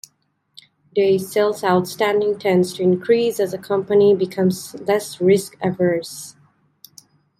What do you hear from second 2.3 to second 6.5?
tends to increase as a company becomes less risk averse.